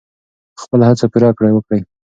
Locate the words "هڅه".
0.89-1.05